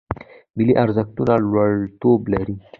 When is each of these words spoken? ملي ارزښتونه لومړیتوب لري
ملي 0.57 0.73
ارزښتونه 0.83 1.33
لومړیتوب 1.43 2.19
لري 2.33 2.55